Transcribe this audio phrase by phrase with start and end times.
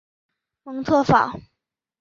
[0.63, 1.35] 蒙特法。